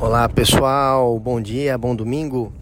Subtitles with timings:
[0.00, 2.52] Olá pessoal, bom dia, bom domingo.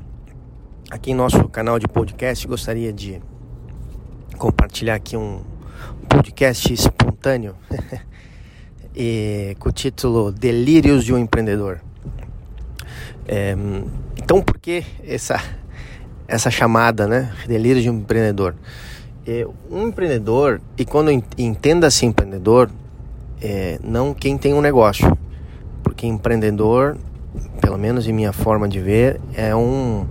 [0.90, 3.20] Aqui em nosso canal de podcast gostaria de
[4.38, 5.42] compartilhar aqui um
[6.08, 7.54] podcast espontâneo
[8.96, 11.82] e, com o título Delírios de um Empreendedor.
[13.28, 13.54] É,
[14.16, 15.38] então por que essa,
[16.26, 17.34] essa chamada, né?
[17.46, 18.54] Delírios de um Empreendedor?
[19.26, 22.70] É, um empreendedor, e quando entenda-se empreendedor,
[23.42, 25.18] é, não quem tem um negócio,
[25.82, 26.96] porque empreendedor
[27.60, 30.06] pelo menos em minha forma de ver, é, um,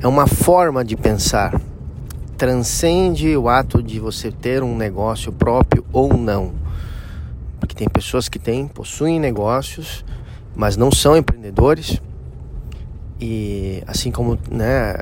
[0.00, 1.60] é uma forma de pensar.
[2.36, 6.52] Transcende o ato de você ter um negócio próprio ou não.
[7.58, 10.04] Porque tem pessoas que têm, possuem negócios,
[10.54, 12.00] mas não são empreendedores.
[13.20, 14.94] E assim como, né,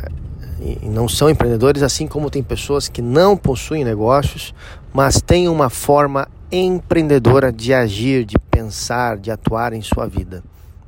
[0.61, 4.55] e não são empreendedores, assim como tem pessoas que não possuem negócios,
[4.93, 10.43] mas têm uma forma empreendedora de agir, de pensar, de atuar em sua vida,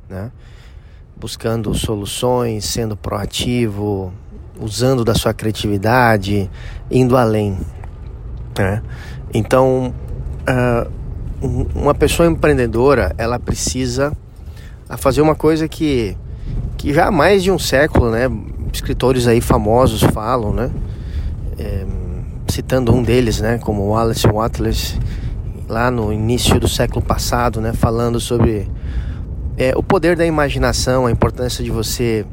[0.09, 0.31] né?
[1.19, 4.13] Buscando soluções, sendo proativo,
[4.59, 6.49] usando da sua criatividade,
[6.89, 7.57] indo além.
[8.57, 8.81] Né?
[9.33, 9.93] Então,
[10.47, 10.99] uh,
[11.75, 14.15] uma pessoa empreendedora, ela precisa
[14.97, 16.17] fazer uma coisa que,
[16.77, 18.29] que já há mais de um século, né,
[18.73, 20.71] escritores aí famosos falam, né,
[21.57, 21.85] é,
[22.47, 24.97] citando um deles, né, como Wallace Wattles,
[25.67, 28.67] lá no início do século passado, né, falando sobre
[29.59, 32.25] é, o poder da imaginação, a importância de você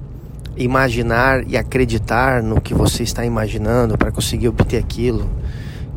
[0.56, 5.28] imaginar e acreditar no que você está imaginando para conseguir obter aquilo.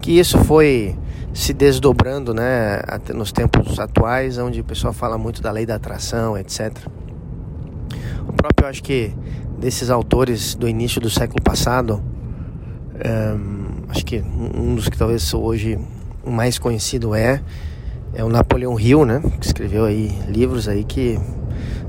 [0.01, 0.97] Que isso foi
[1.31, 2.81] se desdobrando, né,
[3.13, 6.75] nos tempos atuais, onde o pessoal fala muito da lei da atração, etc.
[8.27, 9.13] O próprio, acho que
[9.59, 12.01] desses autores do início do século passado,
[12.95, 15.77] um, acho que um dos que talvez hoje
[16.25, 17.39] mais conhecido é
[18.13, 19.21] é o Napoleão Hill, né?
[19.39, 21.19] Que escreveu aí livros aí que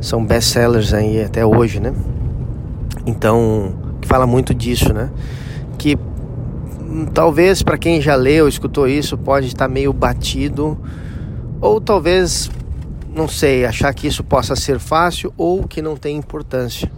[0.00, 1.92] são best-sellers aí até hoje, né?
[3.06, 5.10] Então, que fala muito disso, né?
[5.78, 5.98] Que
[7.14, 10.78] talvez para quem já leu, escutou isso, pode estar meio batido
[11.60, 12.50] ou talvez
[13.14, 16.90] não sei, achar que isso possa ser fácil ou que não tem importância.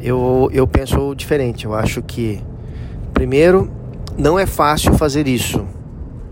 [0.00, 1.64] Eu, eu penso diferente.
[1.64, 2.42] Eu acho que,
[3.12, 3.70] primeiro,
[4.16, 5.64] não é fácil fazer isso.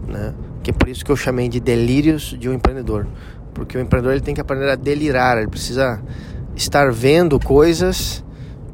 [0.07, 0.35] Né?
[0.67, 3.07] Que é por isso que eu chamei de delírios de um empreendedor,
[3.55, 6.03] porque o empreendedor ele tem que aprender a delirar, ele precisa
[6.57, 8.25] estar vendo coisas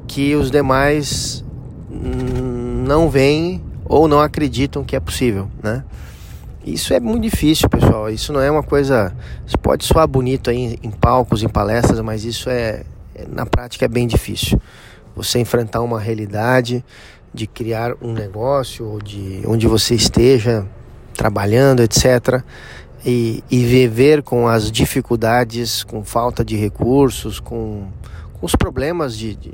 [0.08, 1.44] que os demais
[1.91, 5.84] não veem ou não acreditam que é possível, né?
[6.64, 8.09] Isso é muito difícil, pessoal.
[8.09, 9.14] Isso não é uma coisa.
[9.47, 13.84] Isso pode soar bonito aí em palcos, em palestras, mas isso é, é na prática
[13.84, 14.59] é bem difícil.
[15.14, 16.82] Você enfrentar uma realidade
[17.34, 20.66] de criar um negócio ou de onde você esteja
[21.22, 22.43] trabalhando, etc.
[23.06, 27.87] E, e viver com as dificuldades, com falta de recursos, com,
[28.33, 29.53] com os problemas de, de,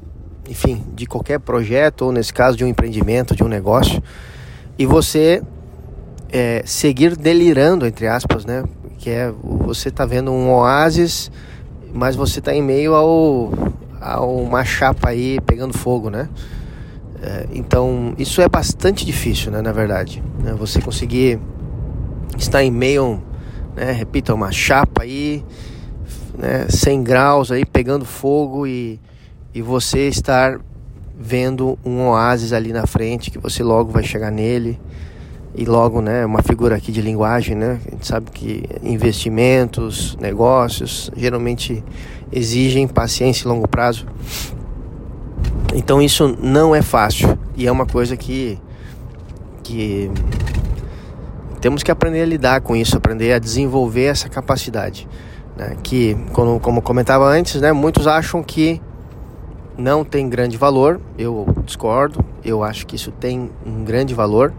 [0.49, 4.03] enfim, de qualquer projeto, ou nesse caso de um empreendimento, de um negócio,
[4.79, 5.43] e você
[6.33, 8.65] é, seguir delirando, entre aspas, né?
[8.97, 11.31] Que é você tá vendo um oásis,
[11.93, 13.53] mas você tá em meio ao,
[14.01, 16.31] a uma chapa aí pegando fogo, né?
[17.23, 20.23] É, então, isso é bastante difícil, né, na verdade.
[20.39, 20.55] Né?
[20.55, 21.39] Você conseguir
[22.37, 23.23] estar em meio,
[23.75, 25.45] né, repita, uma chapa aí,
[26.37, 29.01] né, 100 graus aí pegando fogo e,
[29.55, 30.61] e você estar
[31.19, 34.79] vendo um oásis ali na frente que você logo vai chegar nele
[35.55, 37.81] e logo, né, uma figura aqui de linguagem, né?
[37.87, 41.83] A gente sabe que investimentos, negócios geralmente
[42.31, 44.07] exigem paciência e longo prazo.
[45.75, 48.59] Então isso não é fácil e é uma coisa que
[49.65, 50.11] que
[51.59, 55.09] temos que aprender a lidar com isso, aprender a desenvolver essa capacidade.
[55.57, 55.77] Né?
[55.83, 58.81] Que, como, como comentava antes, né, muitos acham que
[59.77, 61.01] não tem grande valor.
[61.17, 62.25] Eu discordo.
[62.45, 64.53] Eu acho que isso tem um grande valor.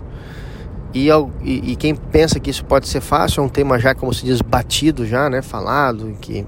[0.94, 1.10] E,
[1.44, 4.26] e, e, quem pensa que isso pode ser fácil é um tema já, como se
[4.26, 5.42] diz, batido já, né?
[5.42, 6.46] Falado, que,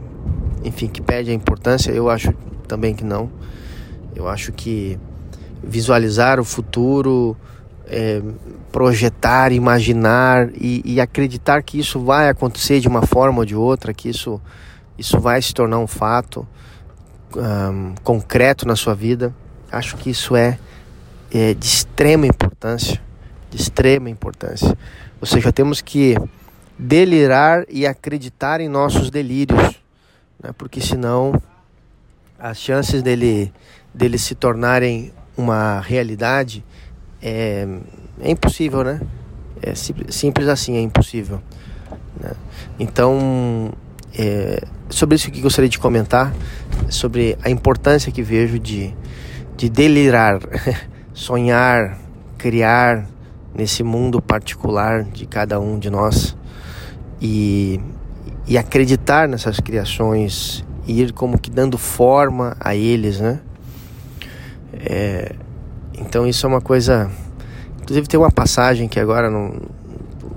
[0.63, 1.91] enfim, que perde a importância.
[1.91, 2.33] Eu acho
[2.67, 3.29] também que não.
[4.15, 4.97] Eu acho que
[5.63, 7.37] visualizar o futuro,
[7.87, 8.21] é,
[8.71, 13.93] projetar, imaginar e, e, acreditar que isso vai acontecer de uma forma ou de outra,
[13.93, 14.41] que isso,
[14.97, 16.47] isso vai se tornar um fato
[17.35, 19.33] um, concreto na sua vida,
[19.71, 20.57] acho que isso é,
[21.33, 23.01] é de extrema importância,
[23.49, 24.77] de extrema importância.
[25.19, 26.15] Ou seja, temos que
[26.77, 29.75] delirar e acreditar em nossos delírios,
[30.41, 30.51] né?
[30.57, 31.39] porque senão
[32.39, 33.53] as chances dele,
[33.93, 36.63] dele se tornarem uma realidade
[37.21, 37.67] é,
[38.21, 39.01] é impossível, né?
[39.61, 41.41] É simples assim, é impossível.
[42.19, 42.31] Né?
[42.79, 43.71] Então,
[44.17, 46.33] é, sobre isso que gostaria de comentar,
[46.89, 48.93] sobre a importância que vejo de,
[49.55, 50.39] de delirar,
[51.13, 51.97] sonhar,
[52.37, 53.07] criar
[53.53, 56.35] nesse mundo particular de cada um de nós
[57.21, 57.79] e,
[58.47, 63.39] e acreditar nessas criações e ir como que dando forma a eles, né?
[64.73, 65.35] É,
[66.01, 67.09] então isso é uma coisa.
[67.81, 69.53] Inclusive tem uma passagem que agora não,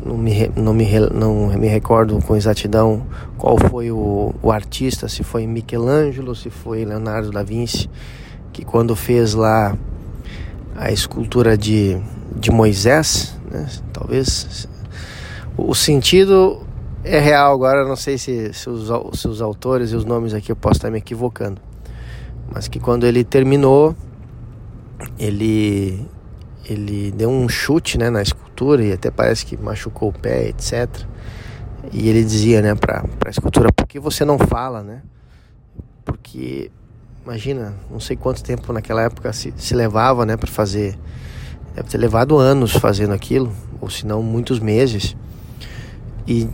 [0.05, 3.06] não, me, não, me, não me recordo com exatidão
[3.37, 7.88] qual foi o, o artista, se foi Michelangelo, se foi Leonardo da Vinci,
[8.52, 9.76] que quando fez lá
[10.76, 11.99] a escultura de,
[12.37, 14.69] de Moisés, né, talvez
[15.56, 16.61] o sentido
[17.05, 18.88] é real agora, não sei se, se, os,
[19.19, 21.61] se os autores e os nomes aqui eu posso estar me equivocando,
[22.52, 23.94] mas que quando ele terminou
[25.19, 26.06] ele
[26.67, 30.88] ele deu um chute né, na escultura e até parece que machucou o pé, etc.
[31.93, 34.82] E ele dizia né, para a escultura: por que você não fala?
[34.82, 35.02] Né?
[36.05, 36.70] Porque,
[37.25, 40.99] imagina, não sei quanto tempo naquela época se, se levava né, para fazer.
[41.75, 45.17] Deve ter levado anos fazendo aquilo, ou se não, muitos meses.
[46.26, 46.49] E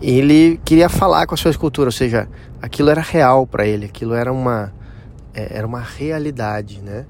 [0.00, 2.28] ele queria falar com a sua escultura, ou seja,
[2.62, 4.72] aquilo era real para ele, aquilo era uma,
[5.34, 7.04] é, era uma realidade, né?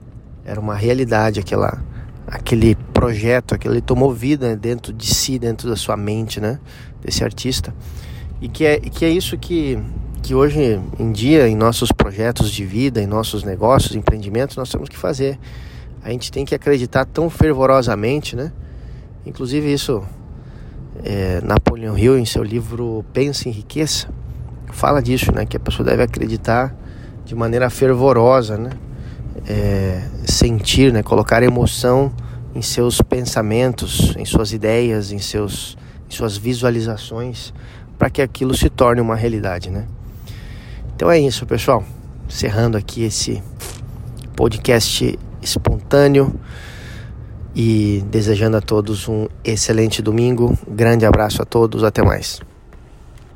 [0.44, 1.82] Era uma realidade aquela,
[2.26, 6.60] aquele projeto, aquele tomou vida dentro de si, dentro da sua mente, né?
[7.00, 7.74] Desse artista.
[8.40, 9.78] E que é, que é isso que,
[10.22, 14.88] que hoje em dia, em nossos projetos de vida, em nossos negócios, empreendimentos, nós temos
[14.88, 15.38] que fazer.
[16.02, 18.52] A gente tem que acreditar tão fervorosamente, né?
[19.24, 20.04] Inclusive isso,
[21.02, 24.08] é, Napoleão Hill, em seu livro Pense em Riqueza,
[24.70, 25.46] fala disso, né?
[25.46, 26.76] Que a pessoa deve acreditar
[27.24, 28.70] de maneira fervorosa, né?
[29.46, 32.12] É, sentir, né, colocar emoção
[32.54, 35.76] em seus pensamentos, em suas ideias, em, seus,
[36.08, 37.52] em suas visualizações,
[37.98, 39.86] para que aquilo se torne uma realidade, né?
[40.94, 41.84] Então é isso, pessoal.
[42.28, 43.42] Encerrando aqui esse
[44.36, 46.32] podcast espontâneo
[47.54, 50.56] e desejando a todos um excelente domingo.
[50.68, 52.40] Grande abraço a todos, até mais.